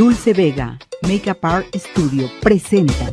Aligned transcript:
Dulce 0.00 0.32
Vega, 0.32 0.78
Makeup 1.02 1.44
Art 1.44 1.66
Studio, 1.76 2.26
presenta. 2.40 3.12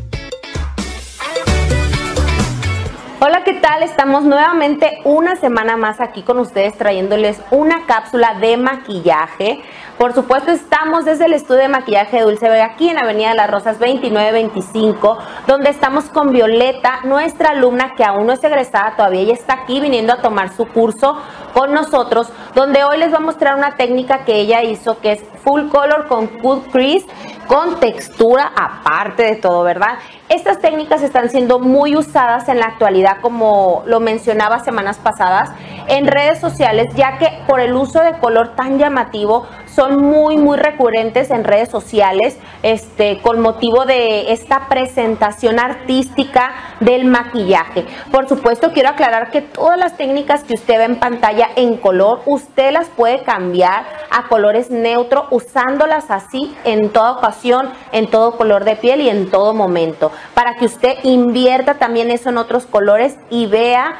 Hola, 3.20 3.44
¿qué 3.44 3.56
tal? 3.56 3.83
Estamos 3.83 4.23
nuevamente 4.23 5.00
una 5.04 5.36
semana 5.36 5.76
más 5.76 6.00
aquí 6.00 6.21
con 6.21 6.39
ustedes 6.39 6.78
trayéndoles 6.78 7.42
una 7.52 7.86
cápsula 7.88 8.36
de 8.39 8.55
maquillaje. 8.55 9.60
Por 9.97 10.13
supuesto, 10.13 10.52
estamos 10.52 11.04
desde 11.04 11.26
el 11.26 11.34
estudio 11.34 11.63
de 11.63 11.68
maquillaje 11.68 12.18
de 12.18 12.23
Dulce 12.23 12.47
Vega 12.47 12.65
aquí 12.65 12.88
en 12.88 12.99
Avenida 12.99 13.31
de 13.31 13.35
las 13.35 13.51
Rosas 13.51 13.79
2925, 13.79 15.17
donde 15.45 15.71
estamos 15.71 16.05
con 16.05 16.31
Violeta, 16.31 17.01
nuestra 17.04 17.49
alumna 17.49 17.95
que 17.97 18.05
aún 18.05 18.27
no 18.27 18.33
es 18.33 18.43
egresada 18.45 18.95
todavía, 18.95 19.21
ella 19.21 19.33
está 19.33 19.55
aquí 19.55 19.81
viniendo 19.81 20.13
a 20.13 20.21
tomar 20.21 20.55
su 20.55 20.65
curso 20.67 21.21
con 21.58 21.74
nosotros, 21.74 22.32
donde 22.54 22.84
hoy 22.84 23.00
les 23.00 23.12
va 23.12 23.18
a 23.18 23.21
mostrar 23.21 23.55
una 23.55 23.78
técnica 23.78 24.26
que 24.26 24.36
ella 24.36 24.62
hizo 24.62 25.00
que 25.00 25.14
es 25.14 25.24
full 25.44 25.70
color 25.70 26.07
con 26.07 26.28
cut 26.28 26.71
crease, 26.71 27.07
con 27.48 27.80
textura 27.80 28.52
aparte 28.56 29.24
de 29.24 29.36
todo, 29.38 29.64
¿verdad? 29.64 29.98
Estas 30.29 30.60
técnicas 30.60 31.01
están 31.01 31.32
siendo 31.32 31.57
muy 31.57 31.96
usadas 31.96 32.48
en 32.48 32.59
la 32.59 32.67
actualidad, 32.67 33.22
como 33.22 33.81
lo 33.88 34.00
mencionaba 34.00 34.59
semanas 34.59 35.00
pasadas, 35.00 35.50
en 35.88 36.06
redes 36.06 36.39
sociales, 36.39 36.94
ya 36.95 37.17
que 37.17 37.28
por 37.48 37.59
el 37.59 37.73
uso 37.73 38.02
de 38.02 38.20
color 38.20 38.56
tan 38.56 38.78
llamativo 38.78 39.48
son 39.77 40.02
muy, 40.02 40.38
muy 40.38 40.58
recurrentes 40.58 41.30
en 41.30 41.44
redes 41.44 41.69
sociales, 41.69 42.36
este, 42.63 43.22
con 43.22 43.39
motivo 43.39 43.86
de 43.86 44.31
esta 44.31 44.67
presentación 44.67 45.59
artística 45.59 46.52
del 46.80 47.05
maquillaje. 47.05 47.86
Por 48.11 48.27
supuesto, 48.27 48.72
quiero 48.73 48.89
aclarar 48.89 49.30
que 49.30 49.44
todas 49.44 49.77
las 49.77 49.95
técnicas 49.95 50.44
que 50.44 50.55
usted 50.55 50.80
ve 50.80 50.86
en 50.86 51.00
pantalla 51.00 51.50
en 51.55 51.77
color, 51.77 52.22
usted 52.25 52.72
las 52.72 52.88
puede 52.88 53.22
cambiar 53.22 53.86
a 54.09 54.27
colores 54.30 54.72
neutros 54.72 55.25
usándolas 55.30 56.09
así 56.09 56.55
en 56.64 56.89
toda 56.89 57.11
ocasión, 57.11 57.69
en 57.91 58.09
todo 58.09 58.36
color 58.36 58.64
de 58.64 58.78
piel 58.78 59.02
y 59.02 59.09
en 59.09 59.30
todo 59.30 59.53
momento, 59.53 60.12
para 60.34 60.56
que 60.56 60.66
usted 60.66 60.95
invierta 61.03 61.75
también 61.75 62.09
eso 62.09 62.30
en 62.30 62.39
otros 62.39 62.66
colores 62.66 63.16
y 63.30 63.45
vea 63.45 63.94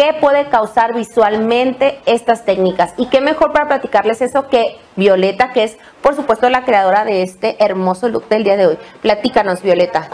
qué 0.00 0.14
puede 0.18 0.46
causar 0.46 0.94
visualmente 0.94 2.00
estas 2.06 2.46
técnicas. 2.46 2.94
Y 2.96 3.10
qué 3.10 3.20
mejor 3.20 3.52
para 3.52 3.68
platicarles 3.68 4.22
eso 4.22 4.48
que 4.48 4.78
Violeta, 4.96 5.50
que 5.52 5.64
es 5.64 5.78
por 6.00 6.14
supuesto 6.14 6.48
la 6.48 6.64
creadora 6.64 7.04
de 7.04 7.22
este 7.22 7.62
hermoso 7.62 8.08
look 8.08 8.26
del 8.30 8.42
día 8.42 8.56
de 8.56 8.66
hoy. 8.66 8.78
Platícanos, 9.02 9.62
Violeta. 9.62 10.08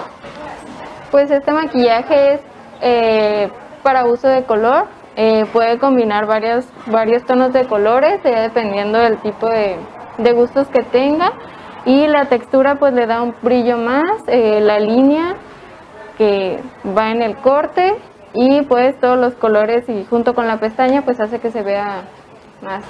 Pues 1.13 1.31
este 1.31 1.53
maquillaje 1.53 2.35
es 2.35 2.41
eh, 2.81 3.49
para 3.85 4.07
uso 4.07 4.27
de 4.27 4.43
color. 4.43 4.87
Eh, 5.15 5.47
puede 5.53 5.79
combinar 5.79 6.27
varios, 6.27 6.65
varios 6.87 7.25
tonos 7.25 7.53
de 7.53 7.69
colores, 7.69 8.21
dependiendo 8.25 8.99
del 8.99 9.19
tipo 9.19 9.49
de, 9.49 9.79
gustos 10.33 10.67
que 10.67 10.83
tenga. 10.83 11.33
Y 11.85 12.09
la 12.09 12.25
textura 12.25 12.75
pues 12.75 12.93
le 12.93 13.07
da 13.07 13.23
un 13.23 13.37
brillo 13.41 13.79
más, 13.79 14.21
eh, 14.27 14.59
la 14.61 14.81
línea 14.81 15.37
que 16.19 16.59
va 16.85 17.13
en 17.13 17.23
el 17.23 17.37
corte 17.37 17.95
y 18.37 18.63
pues 18.63 18.99
todos 19.01 19.19
los 19.19 19.35
colores 19.35 19.89
y 19.89 20.05
junto 20.05 20.35
con 20.35 20.47
la 20.47 20.61
pestaña 20.61 21.03
pues 21.03 21.19
hace 21.21 21.41
que 21.41 21.51
se 21.51 21.63
vea 21.63 22.03
más 22.63 22.85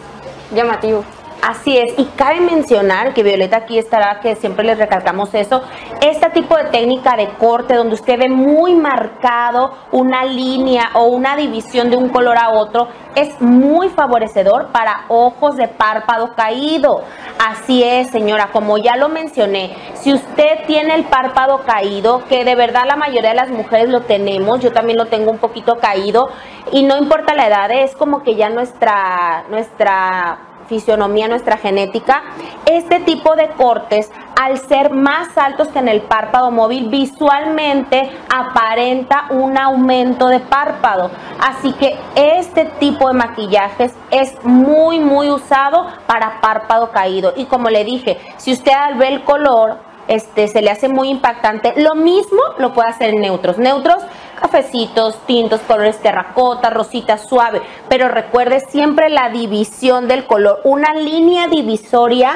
llamativo. 0.55 1.05
Así 1.43 1.79
es, 1.79 1.97
y 1.97 2.05
cabe 2.17 2.41
mencionar 2.41 3.15
que 3.15 3.23
Violeta 3.23 3.59
aquí 3.59 3.79
estará, 3.79 4.19
que 4.21 4.35
siempre 4.35 4.65
les 4.65 4.79
recalcamos 4.79 5.33
eso, 5.35 5.63
este 6.09 6.31
tipo 6.31 6.57
de 6.57 6.65
técnica 6.65 7.17
de 7.17 7.29
corte 7.31 7.75
donde 7.75 7.95
usted 7.95 8.19
ve 8.19 8.29
muy 8.29 8.75
marcado 8.75 9.73
una 9.93 10.25
línea 10.25 10.91
o 10.95 11.07
una 11.07 11.37
división 11.37 11.91
de 11.91 11.97
un 11.97 12.09
color 12.09 12.37
a 12.39 12.51
otro, 12.51 12.89
es 13.15 13.41
muy 13.41 13.89
favorecedor 13.89 14.69
para 14.69 15.05
ojos 15.09 15.57
de 15.57 15.69
párpado 15.69 16.35
caído. 16.35 17.03
Así 17.39 17.83
es, 17.83 18.11
señora, 18.11 18.51
como 18.53 18.79
ya 18.79 18.97
lo 18.97 19.09
mencioné, 19.09 19.75
si 19.95 20.13
usted 20.13 20.67
tiene 20.67 20.95
el 20.95 21.05
párpado 21.05 21.63
caído, 21.65 22.25
que 22.29 22.45
de 22.45 22.55
verdad 22.55 22.85
la 22.87 22.97
mayoría 22.97 23.31
de 23.31 23.37
las 23.37 23.51
mujeres 23.51 23.89
lo 23.89 24.03
tenemos, 24.03 24.61
yo 24.61 24.73
también 24.73 24.99
lo 24.99 25.07
tengo 25.07 25.31
un 25.31 25.39
poquito 25.39 25.77
caído, 25.77 26.29
y 26.73 26.83
no 26.83 26.97
importa 26.97 27.35
la 27.35 27.47
edad, 27.47 27.71
es 27.71 27.95
como 27.97 28.23
que 28.23 28.35
ya 28.35 28.49
nuestra, 28.51 29.45
nuestra 29.51 30.39
fisionomía, 30.67 31.29
nuestra 31.29 31.57
genética, 31.57 32.23
este 32.67 33.01
tipo 33.01 33.37
de 33.37 33.49
cortes, 33.51 34.11
al 34.37 34.59
ser 34.59 34.91
más 34.91 35.37
altos 35.39 35.69
que 35.69 35.79
en 35.79 35.89
el 35.89 36.03
párpado 36.03 36.51
móvil, 36.51 36.89
visualmente 36.89 38.11
aparenta 38.29 39.27
un 39.31 39.57
aumento 39.57 40.29
de 40.29 40.41
párpado. 40.41 41.11
Así 41.41 41.73
que 41.73 41.99
este 42.15 42.67
tipo 42.79 43.09
de 43.09 43.15
maquillajes 43.15 43.95
es 44.11 44.35
muy, 44.45 45.01
muy 45.01 45.31
usado 45.31 45.87
para 46.07 46.41
párpado 46.43 46.91
caído. 46.91 47.33
Y 47.35 47.47
como 47.47 47.71
le 47.71 47.85
dije, 47.85 48.19
si 48.37 48.53
usted 48.53 48.73
ve 48.99 49.09
el 49.09 49.25
color, 49.25 49.79
este, 50.07 50.49
se 50.49 50.63
le 50.63 50.71
hace 50.71 50.89
muy 50.89 51.09
impactante. 51.09 51.73
Lo 51.77 51.95
mismo 51.95 52.41
lo 52.59 52.73
puede 52.75 52.91
hacer 52.91 53.11
en 53.11 53.23
neutros. 53.23 53.59
Neutros, 53.59 54.03
cafecitos, 54.41 55.17
tintos, 55.27 55.61
colores 55.63 55.99
terracota, 56.01 56.71
rosita, 56.71 57.19
suave. 57.19 57.63
Pero 57.89 58.09
recuerde 58.09 58.61
siempre 58.61 59.09
la 59.09 59.31
división 59.31 60.09
del 60.09 60.27
color. 60.27 60.61
Una 60.65 60.95
línea 60.95 61.49
divisoria 61.49 62.35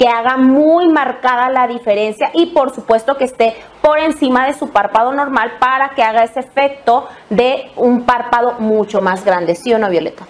que 0.00 0.08
haga 0.08 0.38
muy 0.38 0.88
marcada 0.88 1.50
la 1.50 1.66
diferencia 1.66 2.30
y 2.32 2.46
por 2.46 2.74
supuesto 2.74 3.18
que 3.18 3.24
esté 3.24 3.54
por 3.82 3.98
encima 3.98 4.46
de 4.46 4.54
su 4.54 4.70
párpado 4.70 5.12
normal 5.12 5.58
para 5.60 5.90
que 5.90 6.02
haga 6.02 6.24
ese 6.24 6.40
efecto 6.40 7.06
de 7.28 7.70
un 7.76 8.06
párpado 8.06 8.54
mucho 8.60 9.02
más 9.02 9.26
grande. 9.26 9.54
¿Sí 9.54 9.74
o 9.74 9.78
no, 9.78 9.90
Violeta? 9.90 10.24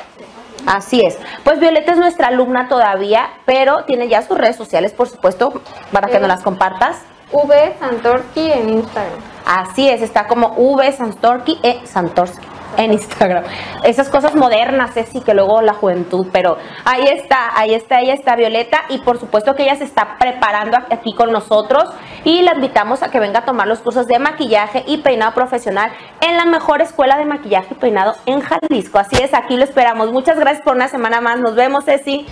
Así 0.67 1.07
es. 1.07 1.17
Pues 1.45 1.61
Violeta 1.61 1.93
es 1.93 1.99
nuestra 1.99 2.27
alumna 2.27 2.67
todavía, 2.67 3.29
pero 3.45 3.85
tiene 3.85 4.09
ya 4.09 4.23
sus 4.23 4.37
redes 4.37 4.57
sociales, 4.57 4.93
por 4.93 5.07
supuesto, 5.07 5.63
para 5.93 6.09
que 6.09 6.19
nos 6.19 6.27
las 6.27 6.43
compartas. 6.43 7.05
V 7.31 7.77
Santorski 7.79 8.51
en 8.51 8.71
Instagram. 8.71 9.21
Así 9.47 9.89
es, 9.89 10.03
está 10.03 10.27
como 10.27 10.49
V 10.57 10.91
Santorski 10.91 11.61
e 11.63 11.87
Santorski 11.87 12.50
en 12.77 12.93
Instagram. 12.93 13.45
Esas 13.85 14.09
cosas 14.09 14.35
modernas, 14.35 14.97
es 14.97 15.11
que 15.25 15.35
luego 15.35 15.61
la 15.63 15.75
juventud, 15.75 16.27
pero 16.33 16.57
ahí 16.85 17.05
está, 17.07 17.59
ahí 17.59 17.75
está, 17.75 17.97
ahí 17.97 18.11
está 18.11 18.37
Violeta 18.37 18.83
y 18.89 18.99
por 18.99 19.19
supuesto 19.19 19.55
que 19.55 19.65
ella 19.65 19.77
se 19.77 19.85
está 19.85 20.17
preparando 20.19 20.79
aquí 20.91 21.15
con 21.15 21.33
nosotros 21.33 21.85
y 22.25 22.43
la 22.43 22.55
invitamos 22.55 23.03
a 23.03 23.11
que 23.11 23.21
venga 23.21 23.41
a 23.41 23.45
tomar 23.45 23.67
los 23.67 23.81
cursos 23.81 24.07
de 24.07 24.19
maquillaje 24.19 24.85
y 24.87 24.99
peinado 24.99 25.35
profesional 25.35 25.91
en 26.21 26.37
la 26.37 26.45
mejor 26.45 26.83
escuela 26.83 27.19
de 27.19 27.25
maquillaje 27.25 27.75
y 27.75 27.79
peinado 27.79 28.15
en 28.27 28.41
Jalisco. 28.41 28.99
Así 28.99 29.17
es, 29.23 29.35
aquí 29.35 29.57
lo 29.57 29.65
esperamos. 29.65 30.13
Muchas 30.13 30.39
gracias 30.39 30.63
por 30.63 30.77
una 30.77 30.89
semana 30.89 31.21
más. 31.21 31.41
Nos 31.41 31.55
vemos, 31.55 31.85
Ceci. 31.85 32.27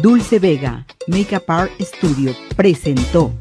Dulce 0.00 0.38
Vega, 0.38 0.84
Makeup 1.06 1.48
Art 1.48 1.70
Studio, 1.80 2.32
presentó. 2.56 3.32